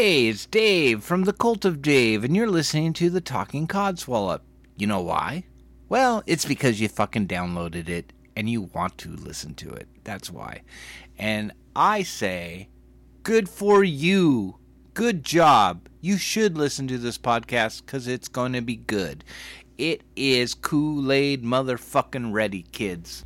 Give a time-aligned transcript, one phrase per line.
[0.00, 4.42] Hey, it's Dave from the Cult of Dave, and you're listening to the Talking Codswallop.
[4.76, 5.42] You know why?
[5.88, 9.88] Well, it's because you fucking downloaded it and you want to listen to it.
[10.04, 10.62] That's why.
[11.18, 12.68] And I say,
[13.24, 14.60] good for you.
[14.94, 15.88] Good job.
[16.00, 19.24] You should listen to this podcast because it's going to be good.
[19.78, 23.24] It is Kool Aid motherfucking ready, kids.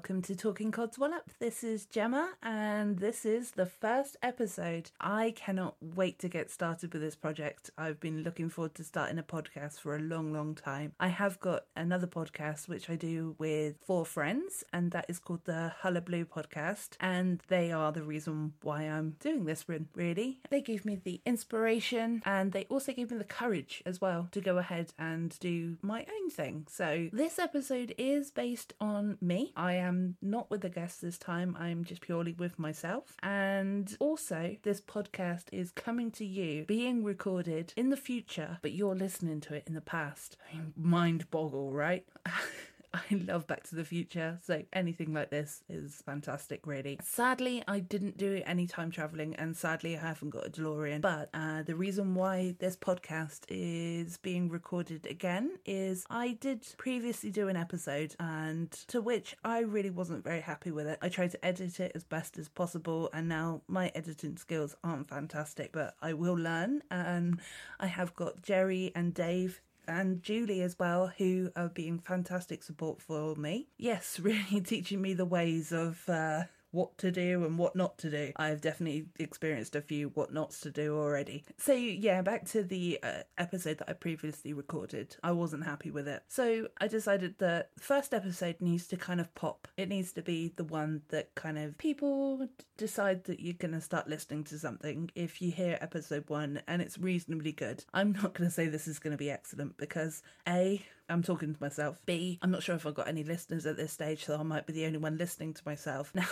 [0.00, 1.24] Welcome to Talking Codswallop.
[1.40, 4.90] This is Gemma, and this is the first episode.
[4.98, 7.70] I cannot wait to get started with this project.
[7.76, 10.94] I've been looking forward to starting a podcast for a long, long time.
[10.98, 15.44] I have got another podcast which I do with four friends, and that is called
[15.44, 16.96] the Hullabaloo Podcast.
[16.98, 20.40] And they are the reason why I'm doing this, re- really.
[20.48, 24.40] They gave me the inspiration, and they also gave me the courage as well to
[24.40, 26.68] go ahead and do my own thing.
[26.70, 29.52] So, this episode is based on me.
[29.54, 29.89] I am
[30.20, 33.16] not with a guest this time, I'm just purely with myself.
[33.22, 38.94] And also, this podcast is coming to you, being recorded in the future, but you're
[38.94, 40.36] listening to it in the past.
[40.76, 42.04] Mind boggle, right?
[42.94, 46.98] I love Back to the Future, so anything like this is fantastic, really.
[47.02, 51.00] Sadly, I didn't do any time traveling, and sadly, I haven't got a DeLorean.
[51.00, 57.30] But uh, the reason why this podcast is being recorded again is I did previously
[57.30, 60.98] do an episode, and to which I really wasn't very happy with it.
[61.00, 65.08] I tried to edit it as best as possible, and now my editing skills aren't
[65.08, 66.82] fantastic, but I will learn.
[66.90, 67.40] And
[67.78, 73.00] I have got Jerry and Dave and Julie as well, who are being fantastic support
[73.02, 73.68] for me.
[73.76, 78.10] Yes, really teaching me the ways of uh, what to do and what not to
[78.10, 78.32] do.
[78.36, 81.44] I've definitely experienced a few what nots to do already.
[81.58, 85.16] So, yeah, back to the uh, episode that I previously recorded.
[85.22, 86.22] I wasn't happy with it.
[86.28, 89.68] So, I decided that the first episode needs to kind of pop.
[89.76, 93.80] It needs to be the one that kind of people decide that you're going to
[93.80, 97.84] start listening to something if you hear episode one and it's reasonably good.
[97.92, 101.54] I'm not going to say this is going to be excellent because A, I'm talking
[101.54, 102.00] to myself.
[102.06, 104.66] B, I'm not sure if I've got any listeners at this stage, so I might
[104.66, 106.12] be the only one listening to myself.
[106.20, 106.26] Now,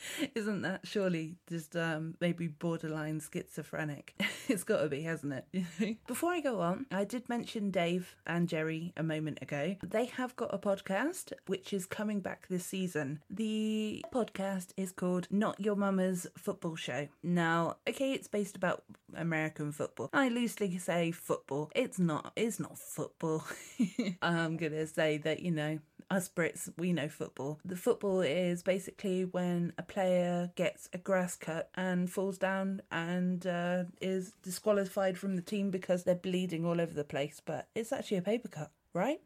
[0.34, 4.14] isn't that surely just um, maybe borderline schizophrenic?
[4.50, 5.98] it's got to be, hasn't it?
[6.06, 9.76] Before I go on, I did mention Dave and Jerry a moment ago.
[9.82, 13.20] They have got a podcast which is coming back this season.
[13.28, 17.08] The podcast is called Not Your Mama's Football Show.
[17.22, 20.08] Now, okay, it's based about American football.
[20.14, 21.70] I loosely say football.
[21.74, 22.32] It's not.
[22.34, 23.44] It's not football.
[24.22, 25.78] I'm gonna say that you know
[26.10, 27.60] us Brits, we know football.
[27.64, 33.46] The football is basically when a player gets a grass cut and falls down and
[33.46, 37.92] uh, is disqualified from the team because they're bleeding all over the place, but it's
[37.92, 39.20] actually a paper cut, right?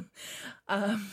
[0.68, 1.10] um,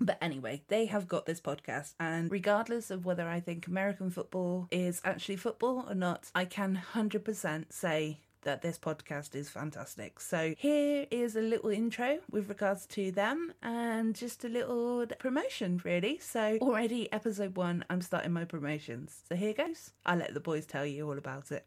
[0.00, 4.68] but anyway, they have got this podcast, and regardless of whether I think American football
[4.70, 10.20] is actually football or not, I can 100% say that this podcast is fantastic.
[10.20, 15.80] So, here is a little intro with regards to them and just a little promotion,
[15.84, 16.18] really.
[16.18, 19.22] So, already episode one, I'm starting my promotions.
[19.28, 19.92] So, here goes.
[20.06, 21.66] I'll let the boys tell you all about it.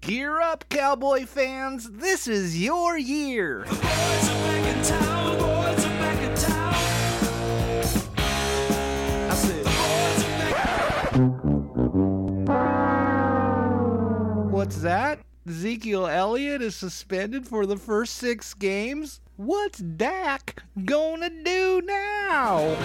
[0.00, 1.90] Gear up, cowboy fans.
[1.90, 3.64] This is your year.
[14.50, 15.18] What's that?
[15.48, 19.20] Ezekiel Elliott is suspended for the first six games?
[19.36, 22.76] What's Dak gonna do now?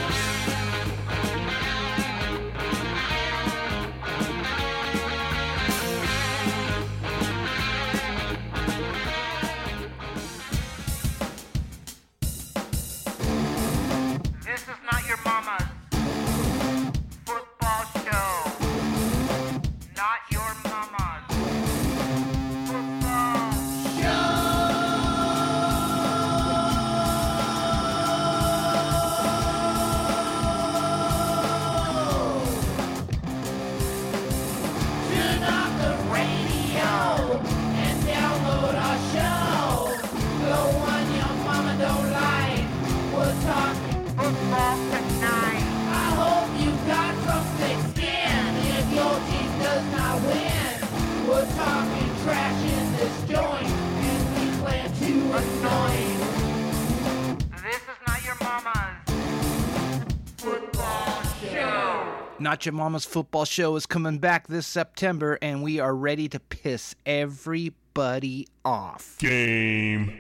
[62.64, 66.40] Not Your Mama's Football Show is coming back this September, and we are ready to
[66.40, 69.18] piss everybody off.
[69.20, 70.18] Game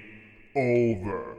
[0.53, 1.37] over.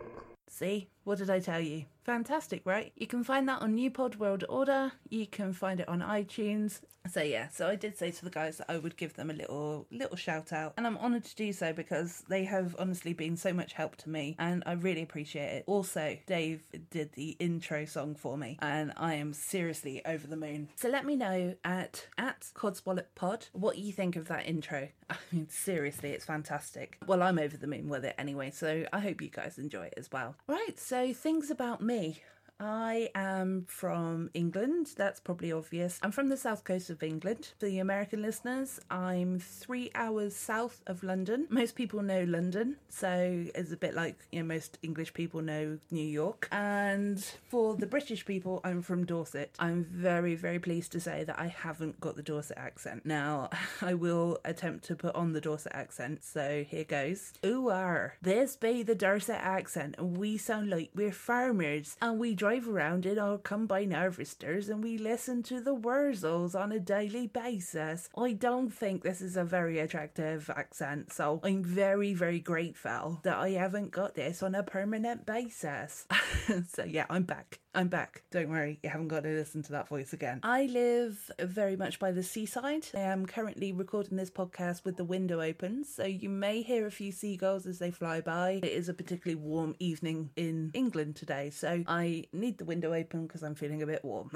[0.49, 1.85] See, what did I tell you?
[2.05, 2.93] Fantastic, right?
[2.97, 4.93] You can find that on New Pod World Order.
[5.09, 6.81] You can find it on iTunes.
[7.11, 9.35] So yeah, so I did say to the guys that I would give them a
[9.35, 13.37] little little shout out, and I'm honoured to do so because they have honestly been
[13.37, 15.65] so much help to me, and I really appreciate it.
[15.67, 20.71] Also, Dave did the intro song for me, and I am seriously over the moon.
[20.77, 24.89] So let me know at at Codswallop Pod what you think of that intro.
[25.11, 26.97] I mean, seriously, it's fantastic.
[27.07, 29.95] Well, I'm over the moon with it anyway, so I hope you guys enjoy it
[29.99, 30.37] as well.
[30.47, 32.23] Right, so things about me.
[32.65, 34.95] I am from England.
[34.97, 35.99] That's probably obvious.
[36.03, 37.53] I'm from the south coast of England.
[37.59, 41.47] For the American listeners, I'm three hours south of London.
[41.51, 45.79] Most people know London, so it's a bit like you know most English people know
[45.91, 46.49] New York.
[46.53, 49.51] And for the British people, I'm from Dorset.
[49.59, 53.05] I'm very, very pleased to say that I haven't got the Dorset accent.
[53.05, 53.51] Now,
[53.83, 56.25] I will attempt to put on the Dorset accent.
[56.25, 57.35] So here goes.
[57.45, 62.35] Ooh, are this be the Dorset accent, and we sound like we're farmers, and we
[62.35, 67.27] drive around in our combine harvesters and we listen to the Wurzels on a daily
[67.27, 68.09] basis.
[68.17, 73.37] I don't think this is a very attractive accent, so I'm very, very grateful that
[73.37, 76.07] I haven't got this on a permanent basis.
[76.73, 77.59] so yeah, I'm back.
[77.77, 78.23] I'm back.
[78.31, 80.39] Don't worry, you haven't got to listen to that voice again.
[80.45, 82.87] I live very much by the seaside.
[82.95, 86.93] I am currently recording this podcast with the window open, so you may hear a
[86.93, 88.61] few seagulls as they fly by.
[88.63, 93.27] It is a particularly warm evening in England today, so I need the window open
[93.27, 94.31] because I'm feeling a bit warm.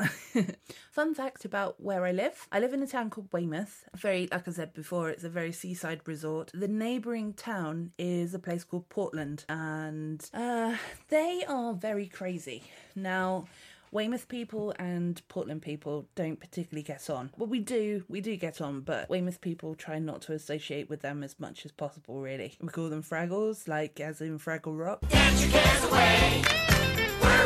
[0.90, 3.84] Fun fact about where I live I live in a town called Weymouth.
[3.96, 6.50] Very, like I said before, it's a very seaside resort.
[6.54, 10.76] The neighbouring town is a place called Portland, and uh,
[11.08, 12.62] they are very crazy.
[12.94, 13.46] Now,
[13.90, 17.30] Weymouth people and Portland people don't particularly get on.
[17.36, 21.00] Well, we do, we do get on, but Weymouth people try not to associate with
[21.00, 22.54] them as much as possible, really.
[22.60, 25.08] We call them Fraggles, like as in Fraggle Rock.
[25.08, 26.77] Dance your cares away.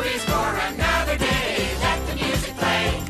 [0.03, 1.69] Worries for another day.
[1.79, 3.03] Let the music play.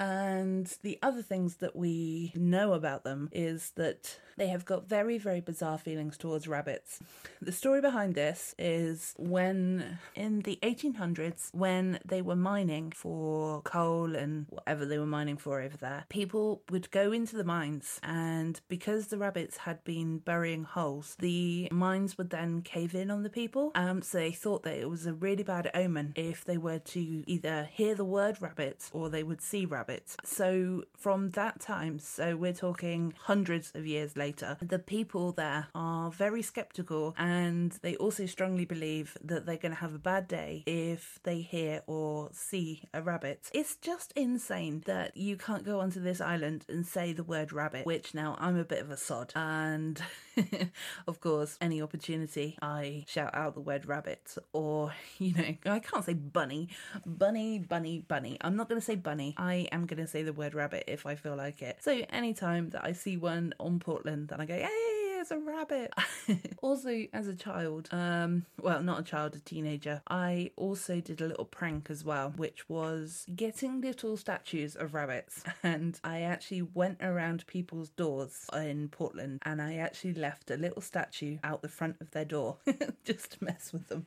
[0.00, 5.18] And the other things that we know about them is that they have got very,
[5.18, 7.00] very bizarre feelings towards rabbits.
[7.40, 14.14] The story behind this is when, in the 1800s, when they were mining for coal
[14.14, 18.60] and whatever they were mining for over there, people would go into the mines, and
[18.68, 23.30] because the rabbits had been burying holes, the mines would then cave in on the
[23.30, 23.72] people.
[23.74, 27.24] Um, so they thought that it was a really bad omen if they were to
[27.26, 30.16] either hear the word rabbits or they would see rabbits.
[30.24, 36.10] So from that time, so we're talking hundreds of years later, the people there are
[36.10, 40.62] very skeptical and they also strongly believe that they're going to have a bad day
[40.66, 43.50] if they hear or see a rabbit.
[43.52, 47.86] It's just insane that you can't go onto this island and say the word rabbit,
[47.86, 49.32] which now I'm a bit of a sod.
[49.34, 50.00] And
[51.06, 56.04] of course, any opportunity, I shout out the word rabbit or, you know, I can't
[56.04, 56.68] say bunny.
[57.04, 58.38] Bunny, bunny, bunny.
[58.40, 59.34] I'm not going to say bunny.
[59.36, 61.78] I am going to say the word rabbit if I feel like it.
[61.80, 64.95] So anytime that I see one on Portland, then I go, hey,
[65.26, 65.92] it's a rabbit.
[66.62, 71.26] also, as a child, um, well, not a child, a teenager, I also did a
[71.26, 75.42] little prank as well, which was getting little statues of rabbits.
[75.62, 80.80] And I actually went around people's doors in Portland and I actually left a little
[80.80, 82.58] statue out the front of their door
[83.04, 84.06] just to mess with them.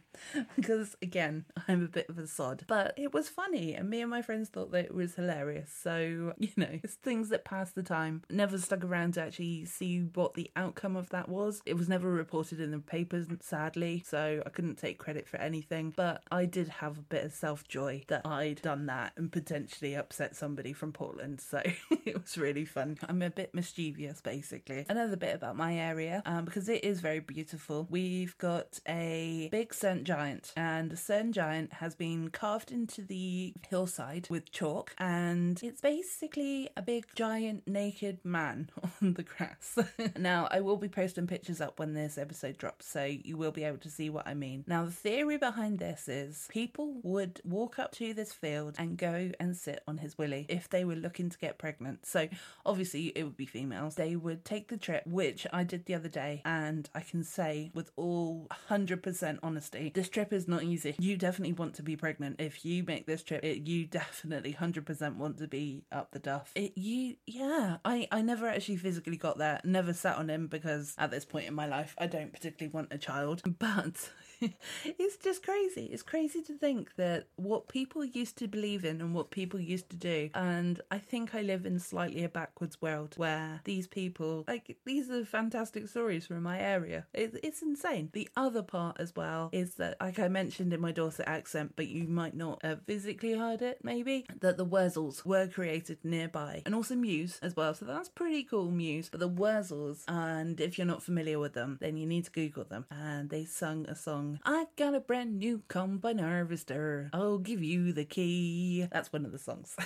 [0.56, 2.64] because, again, I'm a bit of a sod.
[2.68, 5.70] But it was funny, and me and my friends thought that it was hilarious.
[5.84, 8.24] So, you know, it's things that pass the time.
[8.30, 11.62] Never stuck around to actually see what the outcome of that was.
[11.66, 15.94] It was never reported in the papers, sadly, so I couldn't take credit for anything.
[15.96, 19.96] But I did have a bit of self joy that I'd done that and potentially
[19.96, 21.42] upset somebody from Portland.
[21.42, 21.62] So
[22.06, 22.98] it was really fun.
[23.08, 24.86] I'm a bit mischievous, basically.
[24.90, 27.88] Another bit about my area, um, because it is very beautiful.
[27.90, 33.54] We've got a big Cerne Giant, and the Cerne Giant has been carved into the
[33.68, 38.70] hillside with chalk, and it's basically a big giant naked man
[39.02, 39.78] on the grass.
[40.18, 43.64] now, I will be posting pictures up when this episode drops, so you will be
[43.64, 44.66] able to see what I mean.
[44.68, 49.32] Now, the theory behind this is people would walk up to this field and go
[49.40, 52.06] and sit on his willy if they were looking to get pregnant.
[52.06, 52.28] So,
[52.66, 53.96] obviously, it would be females.
[53.96, 57.72] They would take the trip, which I did the other day, and I can say
[57.74, 60.96] with all 100% honesty, this trip is not easy.
[61.00, 62.42] You definitely want to be pregnant.
[62.42, 66.52] If you make this trip, it, you definitely 100% want to be up the duff.
[66.56, 70.79] It, you, yeah, I, I never actually physically got there, never sat on him because
[70.98, 73.42] at this point in my life, I don't particularly want a child.
[73.60, 74.12] But
[74.86, 75.86] it's just crazy.
[75.92, 79.90] It's crazy to think that what people used to believe in and what people used
[79.90, 80.30] to do.
[80.34, 85.10] And I think I live in slightly a backwards world where these people, like, these
[85.10, 87.06] are fantastic stories from my area.
[87.14, 88.10] It, it's insane.
[88.14, 91.88] The other part as well is that, like I mentioned in my Dorset accent, but
[91.88, 96.76] you might not have physically heard it, maybe, that the Wurzels were created nearby and
[96.76, 97.74] also Muse as well.
[97.74, 99.10] So that's pretty cool, Muse.
[99.10, 102.64] But the Wurzels, and if you're not familiar with them, then you need to Google
[102.64, 102.86] them.
[102.92, 107.10] And they sung a song, I got a brand new combine harvester.
[107.14, 108.88] I'll give you the key.
[108.92, 109.76] That's one of the songs.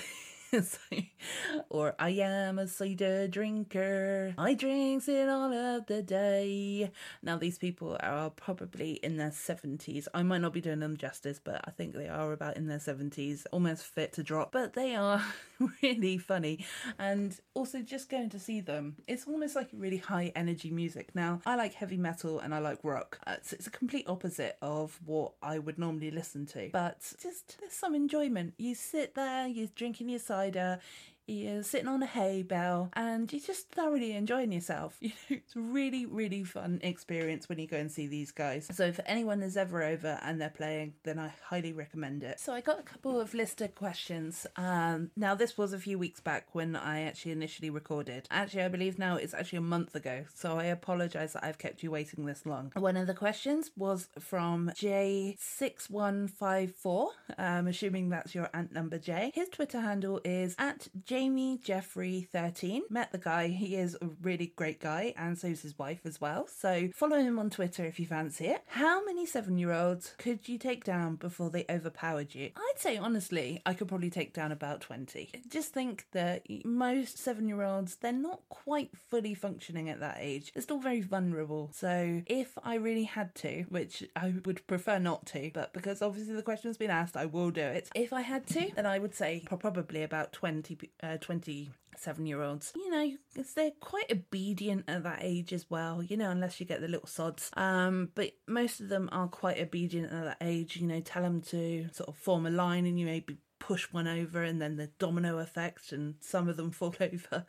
[1.70, 4.36] Or I am a cider drinker.
[4.38, 6.92] I drinks it all of the day.
[7.24, 10.08] Now these people are probably in their seventies.
[10.14, 12.80] I might not be doing them justice, but I think they are about in their
[12.80, 14.52] seventies, almost fit to drop.
[14.52, 15.24] But they are
[15.84, 16.66] really funny,
[17.00, 21.14] and also just going to see them, it's almost like really high energy music.
[21.16, 23.20] Now I like heavy metal and I like rock.
[23.26, 27.74] Uh, it's a complete opposite of what I would normally listen to, but just there's
[27.74, 28.54] some enjoyment.
[28.58, 30.80] You sit there, you're drinking your cider.
[31.26, 34.98] You're sitting on a hay bale and you're just thoroughly enjoying yourself.
[35.04, 38.68] You know, it's a really, really fun experience when you go and see these guys.
[38.72, 42.40] So, if anyone is ever over and they're playing, then I highly recommend it.
[42.40, 44.48] So, I got a couple of listed questions.
[44.56, 48.28] Um, now, this was a few weeks back when I actually initially recorded.
[48.32, 50.24] Actually, I believe now it's actually a month ago.
[50.34, 52.72] So, I apologize that I've kept you waiting this long.
[52.76, 57.08] One of the questions was from J6154.
[57.38, 59.32] I'm assuming that's your ant number J.
[59.36, 62.86] His Twitter handle is at Jamie Jeffrey 13.
[62.90, 63.50] Met the guy.
[63.50, 66.48] He is a really great guy, and so is his wife as well.
[66.48, 68.64] So follow him on Twitter if you fancy it.
[68.66, 72.50] How many seven year olds could you take down before they overpowered you?
[72.56, 75.30] I'd say honestly, I could probably take down about 20.
[75.48, 80.52] Just think that most seven year olds, they're not quite fully functioning at that age.
[80.52, 81.70] They're still very vulnerable.
[81.76, 86.34] So if I really had to, which I would prefer not to, but because obviously
[86.34, 87.92] the question's been asked, I will do it.
[87.94, 92.72] If I had to, then I would say probably about 20, uh, 27 year olds.
[92.76, 93.12] You know,
[93.56, 97.08] they're quite obedient at that age as well, you know, unless you get the little
[97.08, 97.52] sods.
[97.56, 101.42] Um, but most of them are quite obedient at that age, you know, tell them
[101.42, 104.88] to sort of form a line and you maybe push one over and then the
[105.00, 107.46] domino effect and some of them fall over.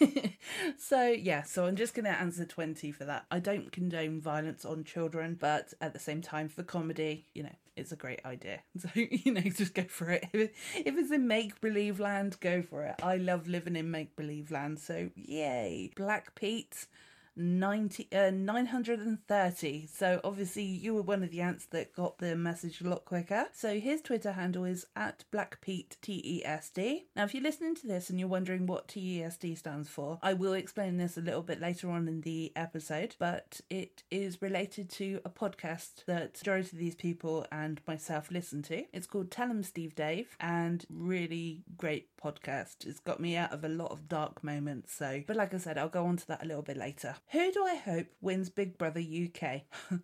[0.76, 3.24] so yeah, so I'm just gonna answer 20 for that.
[3.30, 7.54] I don't condone violence on children, but at the same time for comedy, you know,
[7.76, 8.60] it's a great idea.
[8.78, 10.28] So, you know, just go for it.
[10.32, 12.96] If, it's in make believe land, go for it.
[13.02, 15.90] I love living in make believe land, so yay.
[15.96, 16.86] Black Pete
[17.38, 22.80] 90 uh, 930 so obviously you were one of the ants that got the message
[22.80, 23.46] a lot quicker.
[23.52, 28.18] So his twitter handle is at blackpete t-e-s-d now if you're listening to this and
[28.18, 32.08] you're wondering what t-e-s-d stands for i will explain this a little bit later on
[32.08, 37.46] in the episode but it is related to a podcast that majority of these people
[37.52, 38.84] and myself listen to.
[38.92, 42.86] It's called tell 'em steve dave and really great podcast.
[42.86, 45.78] It's got me out of a lot of dark moments so but like i said
[45.78, 48.78] i'll go on to that a little bit later who do I hope wins Big
[48.78, 49.62] Brother UK?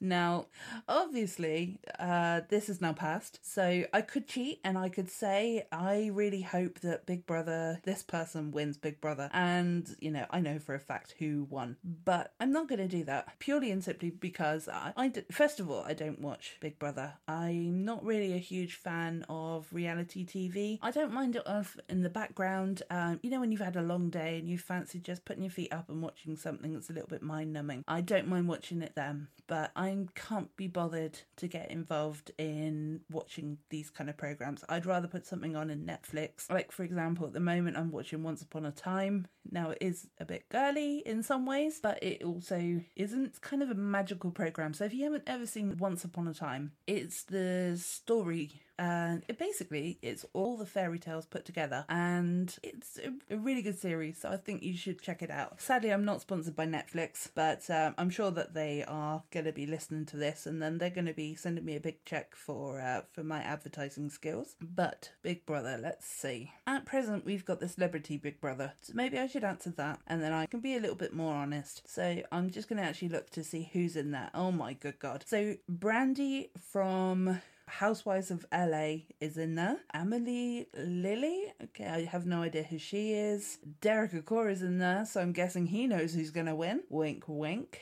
[0.00, 0.46] now,
[0.88, 6.10] obviously, uh, this is now past, so I could cheat and I could say I
[6.12, 10.58] really hope that Big Brother, this person wins Big Brother, and you know I know
[10.60, 14.10] for a fact who won, but I'm not going to do that purely and simply
[14.10, 17.14] because I, I d- first of all I don't watch Big Brother.
[17.26, 20.78] I'm not really a huge fan of reality TV.
[20.80, 22.82] I don't mind it off in the background.
[22.88, 25.50] Um, you know when you've had a long day and you fancy just putting your
[25.50, 27.84] feet up and watching something that's a little bit mind numbing.
[27.86, 33.00] I don't mind watching it then, but I can't be bothered to get involved in
[33.10, 34.64] watching these kind of programs.
[34.68, 36.50] I'd rather put something on in Netflix.
[36.50, 39.26] Like, for example, at the moment I'm watching Once Upon a Time.
[39.50, 43.24] Now, it is a bit girly in some ways, but it also isn't.
[43.24, 44.74] It's kind of a magical program.
[44.74, 49.38] So, if you haven't ever seen Once Upon a Time, it's the story and it
[49.38, 54.18] basically it's all the fairy tales put together and it's a, a really good series
[54.18, 55.60] so i think you should check it out.
[55.60, 59.52] Sadly i'm not sponsored by netflix but um, i'm sure that they are going to
[59.52, 62.34] be listening to this and then they're going to be sending me a big check
[62.34, 64.56] for uh, for my advertising skills.
[64.60, 66.52] But big brother let's see.
[66.66, 70.22] At present we've got the celebrity big brother so maybe i should answer that and
[70.22, 71.82] then i can be a little bit more honest.
[71.86, 74.98] So i'm just going to actually look to see who's in there oh my good
[74.98, 75.24] god.
[75.26, 79.78] So Brandi from Housewives of LA is in there.
[79.94, 83.58] Amelia Lily, okay, I have no idea who she is.
[83.80, 86.82] Derek Acorah is in there, so I'm guessing he knows who's gonna win.
[86.88, 87.80] Wink, wink.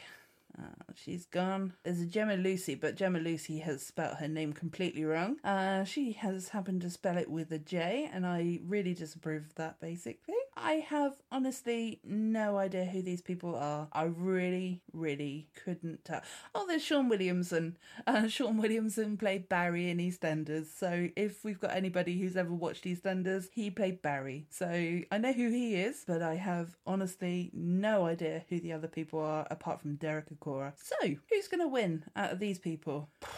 [0.58, 1.74] Uh, she's gone.
[1.82, 5.36] There's a Jemma Lucy, but Jemma Lucy has spelt her name completely wrong.
[5.44, 9.54] Uh, she has happened to spell it with a J, and I really disapprove of
[9.56, 10.34] that, basically.
[10.56, 13.88] I have honestly no idea who these people are.
[13.92, 16.22] I really, really couldn't tell.
[16.54, 17.76] Oh, there's Shaun Williamson.
[18.06, 20.66] Uh, Shaun Williamson played Barry in EastEnders.
[20.66, 24.46] So if we've got anybody who's ever watched EastEnders, he played Barry.
[24.50, 28.88] So I know who he is, but I have honestly no idea who the other
[28.88, 30.72] people are apart from Derek Acorah.
[30.82, 33.10] So who's going to win out of these people?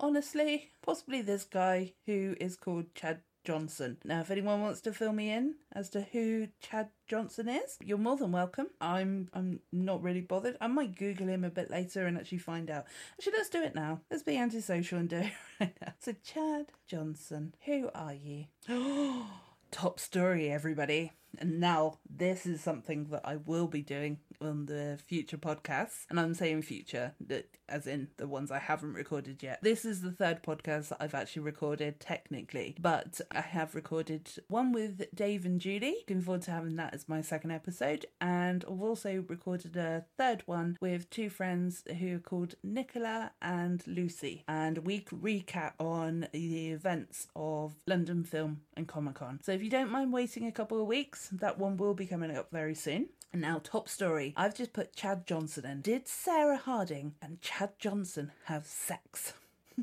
[0.00, 3.98] Honestly, possibly this guy who is called Chad Johnson.
[4.04, 7.98] Now, if anyone wants to fill me in as to who Chad Johnson is, you're
[7.98, 8.68] more than welcome.
[8.80, 10.56] I'm I'm not really bothered.
[10.60, 12.86] I might Google him a bit later and actually find out.
[13.18, 14.00] Actually, let's do it now.
[14.10, 15.92] Let's be antisocial and do it right now.
[15.98, 18.46] So, Chad Johnson, who are you?
[19.70, 21.12] Top story, everybody.
[21.40, 26.04] And now this is something that I will be doing on the future podcasts.
[26.10, 29.60] And I'm saying future, that as in the ones I haven't recorded yet.
[29.62, 34.72] This is the third podcast that I've actually recorded technically, but I have recorded one
[34.72, 35.96] with Dave and Julie.
[36.00, 38.06] Looking forward to having that as my second episode.
[38.20, 43.82] And I've also recorded a third one with two friends who are called Nicola and
[43.86, 44.44] Lucy.
[44.46, 49.40] And we recap on the events of London Film and Comic Con.
[49.42, 52.36] So if you don't mind waiting a couple of weeks, that one will be coming
[52.36, 53.08] up very soon.
[53.32, 54.32] And now, top story.
[54.36, 55.80] I've just put Chad Johnson in.
[55.80, 59.32] Did Sarah Harding and Chad Johnson have sex?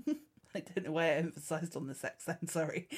[0.55, 2.89] I don't know why I emphasised on the sex then, sorry.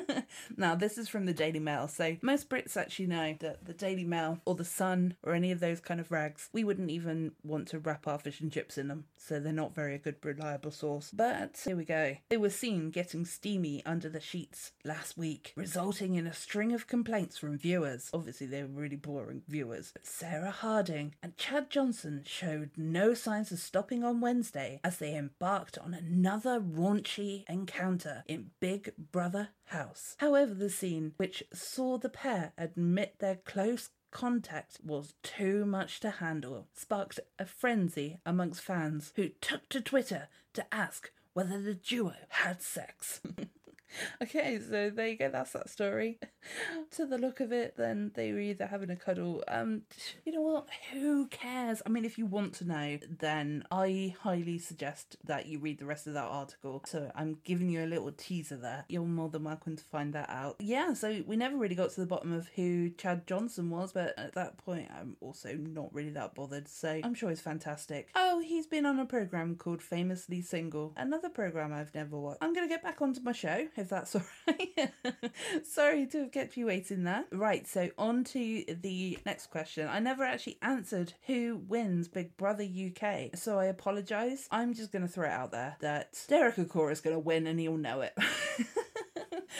[0.56, 1.88] now, this is from the Daily Mail.
[1.88, 5.60] So, most Brits actually know that the Daily Mail or the Sun or any of
[5.60, 8.88] those kind of rags, we wouldn't even want to wrap our fish and chips in
[8.88, 9.04] them.
[9.16, 11.10] So, they're not very a good, reliable source.
[11.10, 12.16] But here we go.
[12.28, 16.86] They were seen getting steamy under the sheets last week, resulting in a string of
[16.86, 18.10] complaints from viewers.
[18.12, 19.92] Obviously, they were really boring viewers.
[19.92, 25.16] But Sarah Harding and Chad Johnson showed no signs of stopping on Wednesday as they
[25.16, 26.60] embarked on another
[26.98, 30.16] raunchy encounter in Big Brother House.
[30.18, 36.10] However, the scene, which saw the pair admit their close contact was too much to
[36.10, 42.14] handle, sparked a frenzy amongst fans who took to Twitter to ask whether the duo
[42.30, 43.20] had sex.
[44.22, 46.18] okay, so there you go, that's that story.
[46.92, 49.42] to the look of it, then they were either having a cuddle.
[49.48, 49.82] Um,
[50.24, 50.66] you know what?
[50.92, 51.82] Who cares?
[51.84, 55.86] I mean, if you want to know, then I highly suggest that you read the
[55.86, 56.82] rest of that article.
[56.86, 58.84] So I'm giving you a little teaser there.
[58.88, 60.56] You're more than welcome to find that out.
[60.58, 64.18] Yeah, so we never really got to the bottom of who Chad Johnson was, but
[64.18, 66.68] at that point, I'm also not really that bothered.
[66.68, 68.08] So I'm sure he's fantastic.
[68.14, 72.38] Oh, he's been on a program called Famously Single, another program I've never watched.
[72.42, 74.92] I'm gonna get back onto my show if that's all right.
[75.64, 77.24] Sorry to have kept you waiting there.
[77.30, 79.88] Right, so on to the next question.
[79.88, 84.48] I never actually answered who wins Big Brother UK, so I apologise.
[84.50, 87.46] I'm just going to throw it out there that Derek Acorah is going to win
[87.46, 88.16] and he'll know it.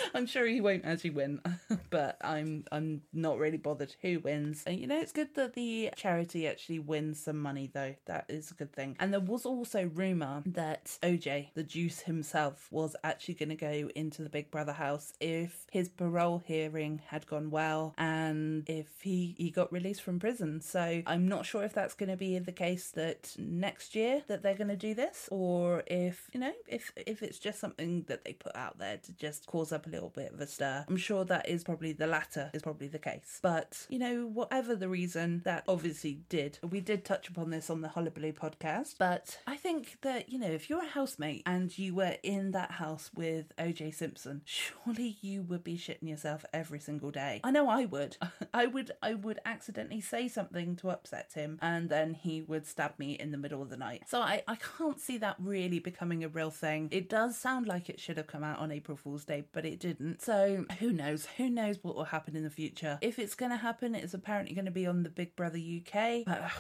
[0.15, 1.41] I'm sure he won't actually win,
[1.91, 4.63] but I'm I'm not really bothered who wins.
[4.67, 7.95] And you know, it's good that the charity actually wins some money though.
[8.07, 8.97] That is a good thing.
[9.01, 13.91] And there was also rumor that OJ, the Juice himself, was actually going to go
[13.95, 19.35] into the Big Brother house if his parole hearing had gone well and if he
[19.39, 20.61] he got released from prison.
[20.61, 24.43] So I'm not sure if that's going to be the case that next year that
[24.43, 28.25] they're going to do this, or if you know if if it's just something that
[28.25, 30.85] they put out there to just cause up a little bit of a stir.
[30.89, 33.39] I'm sure that is probably the latter is probably the case.
[33.43, 36.59] But you know, whatever the reason, that obviously did.
[36.69, 40.51] We did touch upon this on the Hullabaloo podcast, but I think that you know,
[40.51, 45.43] if you're a housemate and you were in that house with OJ Simpson, surely you
[45.43, 47.41] would be shitting yourself every single day.
[47.45, 48.17] I know I would.
[48.55, 48.93] I would.
[49.03, 53.31] I would accidentally say something to upset him, and then he would stab me in
[53.31, 54.03] the middle of the night.
[54.07, 56.89] So I, I can't see that really becoming a real thing.
[56.91, 59.78] It does sound like it should have come out on April Fool's Day, but it
[59.79, 60.23] didn't.
[60.23, 61.27] So who knows?
[61.37, 62.99] Who knows what will happen in the future?
[63.01, 66.25] If it's going to happen, it's apparently going to be on the Big Brother UK.
[66.27, 66.51] But,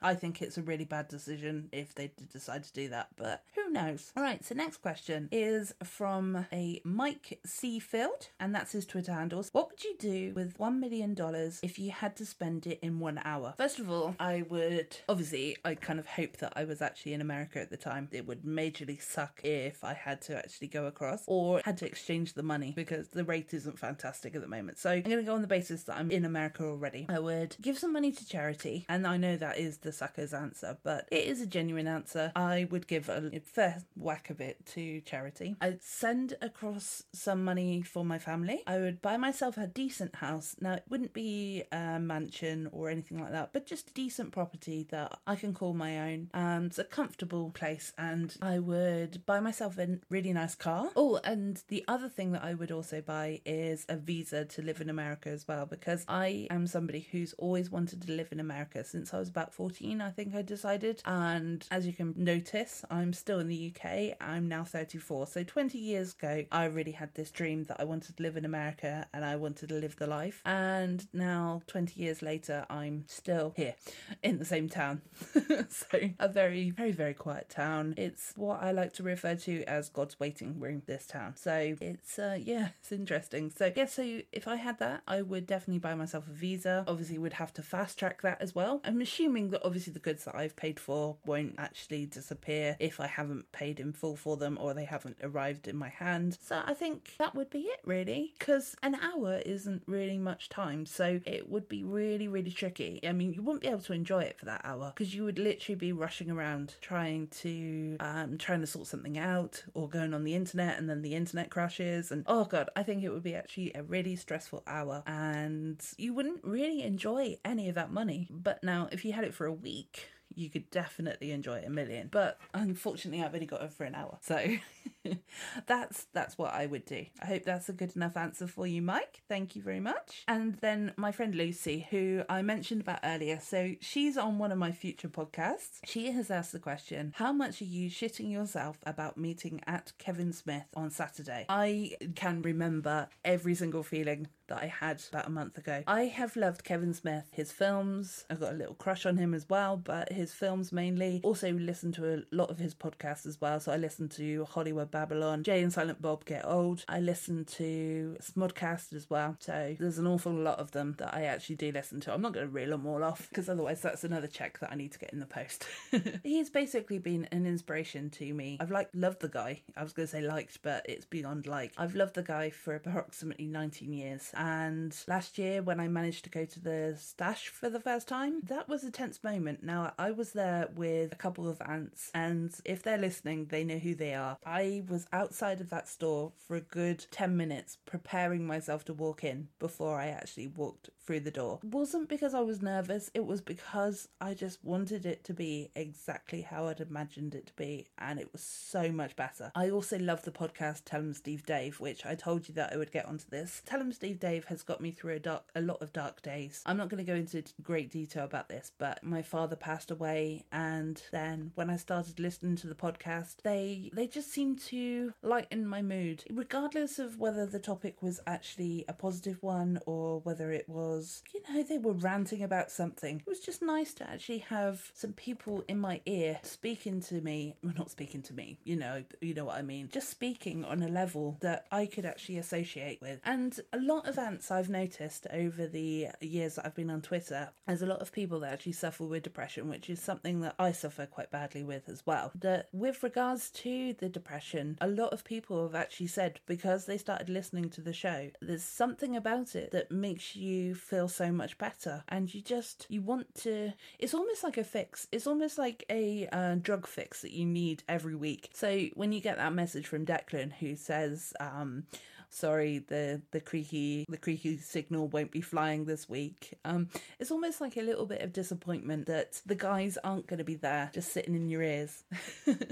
[0.00, 3.42] I think it's a really bad decision if they did decide to do that, but
[3.54, 4.12] who knows?
[4.16, 9.50] All right, so next question is from a Mike Seafield, and that's his Twitter handles.
[9.52, 11.16] What would you do with $1 million
[11.62, 13.54] if you had to spend it in one hour?
[13.56, 17.20] First of all, I would obviously, I kind of hope that I was actually in
[17.20, 18.08] America at the time.
[18.12, 22.34] It would majorly suck if I had to actually go across or had to exchange
[22.34, 24.78] the money because the rate isn't fantastic at the moment.
[24.78, 27.06] So I'm going to go on the basis that I'm in America already.
[27.08, 30.78] I would give some money to charity, and I know that is the sucker's answer,
[30.82, 32.32] but it is a genuine answer.
[32.34, 35.56] I would give a fair whack of it to charity.
[35.60, 38.62] I'd send across some money for my family.
[38.66, 40.56] I would buy myself a decent house.
[40.60, 44.86] Now, it wouldn't be a mansion or anything like that, but just a decent property
[44.90, 46.30] that I can call my own.
[46.34, 50.90] Um, it's a comfortable place, and I would buy myself a really nice car.
[50.96, 54.80] Oh, and the other thing that I would also buy is a visa to live
[54.80, 58.84] in America as well, because I am somebody who's always wanted to live in America
[58.84, 61.02] since I was about 14, I think I decided.
[61.04, 64.16] And as you can notice, I'm still in the UK.
[64.20, 65.28] I'm now 34.
[65.28, 68.44] So 20 years ago, I really had this dream that I wanted to live in
[68.44, 70.42] America and I wanted to live the life.
[70.44, 73.74] And now, 20 years later, I'm still here
[74.22, 75.02] in the same town.
[75.68, 77.94] so a very, very, very quiet town.
[77.96, 81.36] It's what I like to refer to as God's waiting room, this town.
[81.36, 83.52] So it's, uh, yeah, it's interesting.
[83.56, 86.84] So, yeah, so if I had that, I would definitely buy myself a visa.
[86.88, 88.80] Obviously, would have to fast track that as well.
[88.84, 93.06] I'm assuming that obviously the goods that I've paid for won't actually disappear if I
[93.06, 96.38] haven't paid in full for them or they haven't arrived in my hand.
[96.42, 100.86] So I think that would be it really, because an hour isn't really much time.
[100.86, 102.98] So it would be really, really tricky.
[103.06, 105.38] I mean, you wouldn't be able to enjoy it for that hour because you would
[105.38, 110.24] literally be rushing around trying to um, trying to sort something out or going on
[110.24, 113.34] the internet and then the internet crashes and oh god, I think it would be
[113.34, 118.28] actually a really stressful hour and you wouldn't really enjoy any of that money.
[118.30, 121.70] But now if you had it for a week, you could definitely enjoy it a
[121.70, 122.08] million.
[122.10, 124.56] But unfortunately, I've only got it for an hour, so
[125.66, 127.06] that's that's what I would do.
[127.20, 129.22] I hope that's a good enough answer for you, Mike.
[129.28, 130.24] Thank you very much.
[130.28, 134.58] And then my friend Lucy, who I mentioned about earlier, so she's on one of
[134.58, 135.80] my future podcasts.
[135.84, 140.32] She has asked the question: How much are you shitting yourself about meeting at Kevin
[140.32, 141.46] Smith on Saturday?
[141.48, 145.82] I can remember every single feeling that I had about a month ago.
[145.86, 148.24] I have loved Kevin Smith, his films.
[148.28, 151.20] I've got a little crush on him as well, but his films mainly.
[151.22, 153.60] Also listen to a lot of his podcasts as well.
[153.60, 156.84] So I listen to Hollywood Babylon, Jay and Silent Bob Get Old.
[156.88, 159.36] I listen to Smodcast as well.
[159.38, 162.14] So there's an awful lot of them that I actually do listen to.
[162.14, 164.74] I'm not going to reel them all off because otherwise that's another check that I
[164.74, 165.66] need to get in the post.
[166.22, 168.58] He's basically been an inspiration to me.
[168.60, 169.62] I've like loved the guy.
[169.76, 171.72] I was going to say liked, but it's beyond like.
[171.76, 176.30] I've loved the guy for approximately 19 years and last year, when I managed to
[176.30, 179.64] go to the stash for the first time, that was a tense moment.
[179.64, 183.78] Now, I was there with a couple of aunts, and if they're listening, they know
[183.78, 184.38] who they are.
[184.46, 189.24] I was outside of that store for a good 10 minutes preparing myself to walk
[189.24, 191.58] in before I actually walked through the door.
[191.62, 195.70] It wasn't because I was nervous, it was because I just wanted it to be
[195.74, 199.50] exactly how I'd imagined it to be, and it was so much better.
[199.54, 202.76] I also love the podcast Tell 'em Steve Dave, which I told you that I
[202.76, 203.62] would get onto this.
[203.64, 206.62] Tell 'em Steve Dave has got me through a dark, a lot of dark days.
[206.66, 210.44] I'm not going to go into great detail about this, but my father passed away,
[210.52, 215.66] and then when I started listening to the podcast, they they just seemed to lighten
[215.66, 220.68] my mood, regardless of whether the topic was actually a positive one or whether it
[220.68, 220.97] was,
[221.32, 223.18] you know, they were ranting about something.
[223.18, 227.56] It was just nice to actually have some people in my ear speaking to me,
[227.62, 230.82] well, not speaking to me, you know, you know what I mean, just speaking on
[230.82, 233.20] a level that I could actually associate with.
[233.24, 237.50] And a lot of ants I've noticed over the years that I've been on Twitter,
[237.66, 240.72] there's a lot of people that actually suffer with depression, which is something that I
[240.72, 242.32] suffer quite badly with as well.
[242.34, 246.98] That with regards to the depression, a lot of people have actually said because they
[246.98, 251.58] started listening to the show, there's something about it that makes you feel so much
[251.58, 253.72] better, and you just you want to.
[253.98, 255.06] It's almost like a fix.
[255.12, 258.50] It's almost like a uh, drug fix that you need every week.
[258.54, 261.84] So when you get that message from Declan who says, um,
[262.30, 266.58] sorry the the creaky the creaky signal won't be flying this week.
[266.64, 266.88] Um
[267.18, 270.56] it's almost like a little bit of disappointment that the guys aren't going to be
[270.56, 272.04] there just sitting in your ears.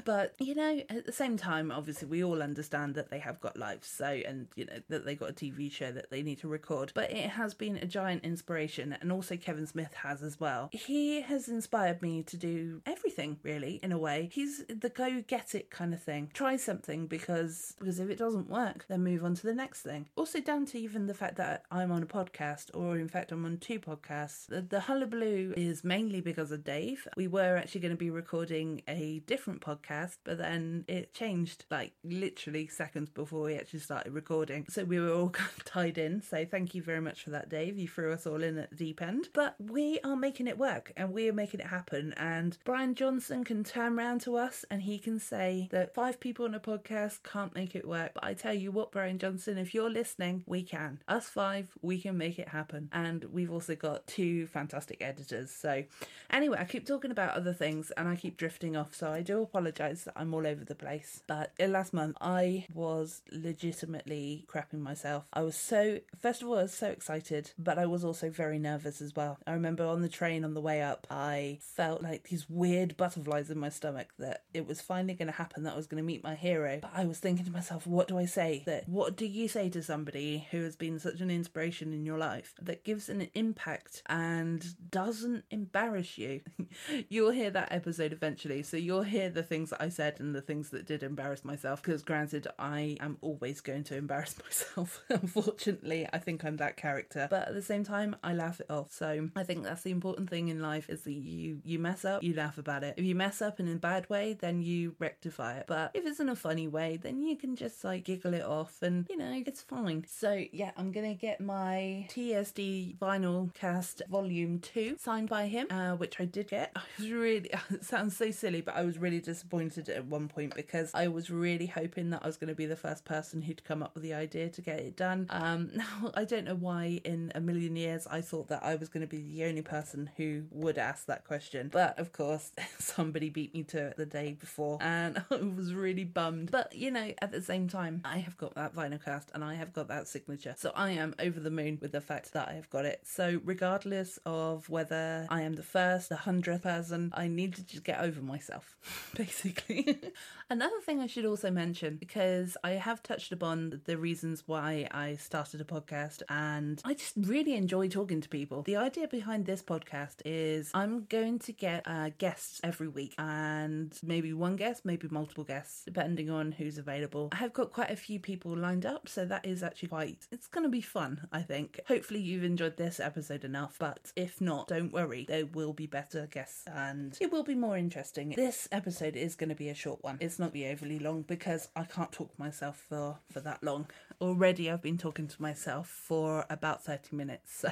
[0.05, 3.57] But you know at the same time obviously we all understand that they have got
[3.57, 6.49] lives so and you know that they got a tv show that they need to
[6.49, 6.93] record.
[6.95, 10.69] But it has been a giant inspiration and also kevin smith has as well.
[10.73, 14.29] He has inspired me to do everything really in a way.
[14.33, 16.31] He's the go get it kind of thing.
[16.35, 20.07] Try something because because if it doesn't work then move on to the next thing.
[20.17, 23.45] Also, down to even the fact that I'm on a podcast, or in fact, I'm
[23.45, 24.47] on two podcasts.
[24.47, 27.07] The, the hullabaloo is mainly because of Dave.
[27.17, 31.93] We were actually going to be recording a different podcast, but then it changed like
[32.05, 34.67] literally seconds before we actually started recording.
[34.69, 36.21] So we were all kind of tied in.
[36.23, 37.79] So thank you very much for that, Dave.
[37.79, 39.29] You threw us all in at the deep end.
[39.33, 42.13] But we are making it work and we are making it happen.
[42.17, 46.45] And Bryan Johnson can turn around to us and he can say that five people
[46.45, 48.13] on a podcast can't make it work.
[48.15, 50.99] But I tell you what, Bryan Johnson Johnson, if you're listening, we can.
[51.07, 52.89] Us five, we can make it happen.
[52.91, 55.51] And we've also got two fantastic editors.
[55.51, 55.85] So,
[56.31, 58.95] anyway, I keep talking about other things and I keep drifting off.
[58.95, 61.23] So, I do apologize that I'm all over the place.
[61.27, 65.27] But uh, last month, I was legitimately crapping myself.
[65.35, 68.59] I was so, first of all, I was so excited, but I was also very
[68.59, 69.37] nervous as well.
[69.47, 73.51] I remember on the train on the way up, I felt like these weird butterflies
[73.51, 76.07] in my stomach that it was finally going to happen that I was going to
[76.07, 76.79] meet my hero.
[76.81, 78.63] But I was thinking to myself, what do I say?
[78.65, 82.19] That what do you say to somebody who has been such an inspiration in your
[82.19, 86.41] life that gives an impact and doesn't embarrass you?
[87.09, 90.41] you'll hear that episode eventually, so you'll hear the things that I said and the
[90.41, 91.83] things that did embarrass myself.
[91.83, 95.03] Because granted, I am always going to embarrass myself.
[95.09, 98.93] Unfortunately, I think I'm that character, but at the same time, I laugh it off.
[98.93, 102.23] So I think that's the important thing in life is that you you mess up,
[102.23, 102.95] you laugh about it.
[102.97, 105.67] If you mess up in a bad way, then you rectify it.
[105.67, 108.83] But if it's in a funny way, then you can just like giggle it off,
[108.83, 110.05] and you know it's fine.
[110.09, 115.93] So yeah, I'm gonna get my TSD vinyl cast volume two signed by him, uh,
[115.93, 116.73] which I did get.
[116.77, 120.55] I was really it sounds so silly, but I was really disappointed at one point
[120.55, 123.65] because I was really hoping that I was going to be the first person who'd
[123.65, 125.27] come up with the idea to get it done.
[125.31, 128.89] Um, now I don't know why in a million years I thought that I was
[128.89, 133.31] going to be the only person who would ask that question, but of course somebody
[133.31, 136.51] beat me to it the day before, and I was really bummed.
[136.51, 139.55] But you know, at the same time, I have got that vinyl cast and I
[139.55, 142.55] have got that signature, so I am over the moon with the fact that I
[142.55, 143.01] have got it.
[143.05, 147.85] So regardless of whether I am the first, the hundredth person, I need to just
[147.85, 148.77] get over myself,
[149.17, 149.99] basically.
[150.51, 155.17] Another thing I should also mention, because I have touched upon the reasons why I
[155.17, 158.63] started a podcast, and I just really enjoy talking to people.
[158.63, 163.97] The idea behind this podcast is I'm going to get uh, guests every week, and
[164.03, 167.29] maybe one guest, maybe multiple guests, depending on who's available.
[167.33, 170.47] I have got quite a few people lined up, so that is actually quite, it's
[170.47, 171.81] going to be fun, I think.
[171.87, 176.27] Hopefully, you've enjoyed this episode enough, but if not, don't worry, there will be better
[176.31, 178.31] guests and it will be more interesting.
[178.37, 180.19] This episode is going to be a short one.
[180.21, 183.87] It's not be overly long because I can't talk myself for for that long.
[184.21, 187.71] Already I've been talking to myself for about 30 minutes, so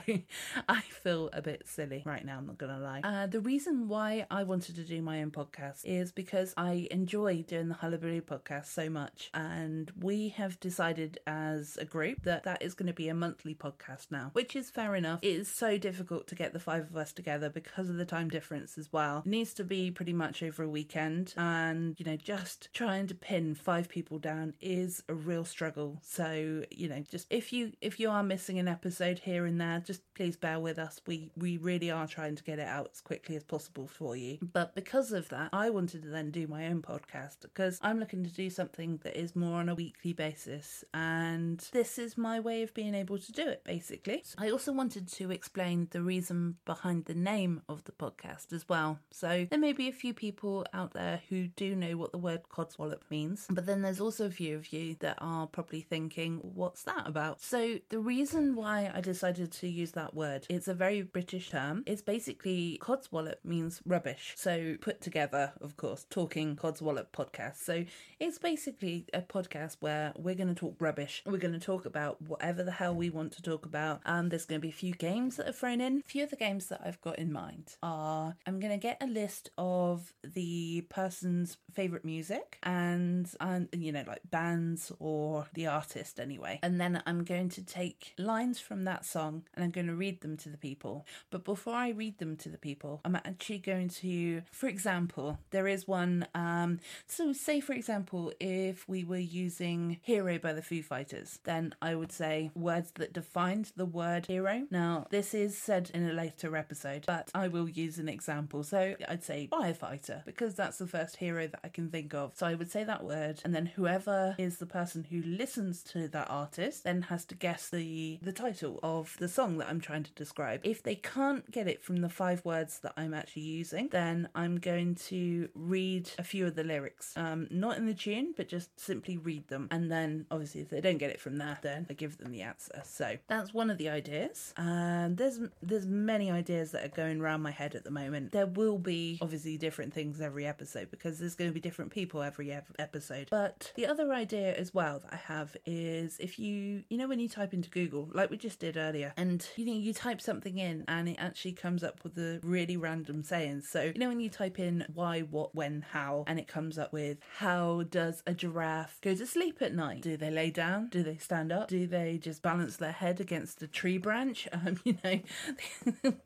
[0.69, 3.01] I feel a bit silly right now, I'm not gonna lie.
[3.03, 7.43] Uh, the reason why I wanted to do my own podcast is because I enjoy
[7.43, 12.63] doing the Hullabaloo podcast so much, and we have decided as a group that that
[12.63, 15.21] is going to be a monthly podcast now, which is fair enough.
[15.23, 18.29] It is so difficult to get the five of us together because of the time
[18.29, 19.23] difference as well.
[19.25, 23.15] It needs to be pretty much over a weekend, and you know, just trying to
[23.15, 26.01] pin five people down is a real struggle.
[26.03, 29.83] So, you know, just if you if you are missing an episode here and there,
[29.85, 31.01] just please bear with us.
[31.07, 34.39] We we really are trying to get it out as quickly as possible for you.
[34.53, 38.25] But because of that, I wanted to then do my own podcast because I'm looking
[38.25, 42.63] to do something that is more on a weekly basis and this is my way
[42.63, 44.23] of being able to do it basically.
[44.39, 49.01] I also wanted to explain the reason behind the name of the podcast as well.
[49.11, 52.43] So there may be a few people out there who do know what the word
[52.49, 56.85] codswallop means, but then there's also a few of you that are probably thinking, what's
[56.85, 57.41] that about?
[57.41, 61.83] So the reason why I decided to use that word, it's a very British term.
[61.87, 64.35] It's basically codswallop means rubbish.
[64.37, 67.57] So put together, of course, talking codswallop podcast.
[67.57, 67.85] So
[68.21, 71.23] it's basically a podcast where we're going to talk rubbish.
[71.27, 74.01] We're going to talk about whatever the hell we want to talk about.
[74.05, 75.99] Um, there's going to be a few games that are thrown in.
[75.99, 79.03] A few of the games that I've got in mind are I'm going to get
[79.03, 85.67] a list of the person's favorite music and and you know like bands or the
[85.67, 89.87] artist anyway and then i'm going to take lines from that song and i'm going
[89.87, 93.17] to read them to the people but before i read them to the people i'm
[93.17, 99.03] actually going to for example there is one um so say for example if we
[99.03, 103.87] were using hero by the foo fighters then i would say words that defined the
[103.87, 104.67] word hero.
[104.71, 108.63] Now this is said in a later episode but i will use an example.
[108.65, 112.33] So i'd say firefighter because that's the first hero that i can think of.
[112.35, 116.09] So i would say that word and then whoever is the person who listens to
[116.09, 120.05] that artist then has to guess the the title of the song that i'm trying
[120.05, 120.61] to describe.
[120.65, 124.59] If they can't get it from the five words that i'm actually using then i'm
[124.59, 127.13] going to read a few of the lyrics.
[127.17, 130.81] Um not in the tune but just simply read them and then obviously if they
[130.81, 132.83] don't get it from there then i give them the answer.
[132.85, 134.53] So that's one of the ideas.
[134.57, 138.33] And there's there's many ideas that are going around my head at the moment.
[138.33, 142.23] There will be obviously different things every episode because there's going to be different people
[142.23, 143.29] every ev- episode.
[143.31, 147.19] But the other idea as well that i have is if you you know when
[147.19, 150.59] you type into google like we just did earlier and you know you type something
[150.59, 154.21] in and it actually comes up with a really random sayings so you know when
[154.21, 158.35] you type in why what when how and it comes up with how does a
[158.35, 160.03] giraffe go to sleep at night?
[160.03, 160.89] Do they lay down?
[160.89, 161.69] Do they stand up?
[161.69, 164.49] Do they just balance their head against a tree branch?
[164.65, 165.21] Um, you know,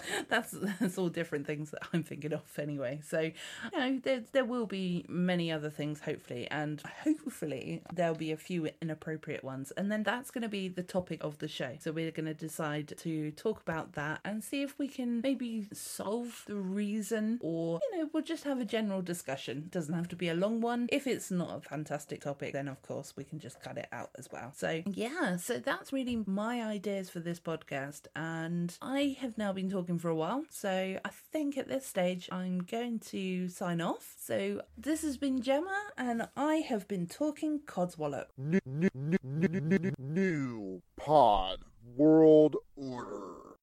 [0.28, 3.00] that's that's all different things that I'm thinking of anyway.
[3.02, 8.30] So, you know, there there will be many other things hopefully, and hopefully there'll be
[8.30, 11.72] a few inappropriate ones, and then that's going to be the topic of the show.
[11.80, 15.66] So we're going to decide to talk about that and see if we can maybe
[15.72, 19.68] solve the reason, or you know, we'll just have a general discussion.
[19.70, 20.88] Doesn't have to be a long one.
[20.92, 24.10] If it's not a fantastic topic, then of course we can just cut it out
[24.18, 24.52] as well.
[24.54, 29.70] So yeah, so that's really my ideas for this podcast, and I have now been
[29.70, 34.14] talking for a while, so I think at this stage I'm going to sign off.
[34.18, 38.26] So this has been Gemma, and I have been talking Codswallop.
[38.36, 41.58] New, new, new, new, new, new pod
[41.96, 43.47] world order.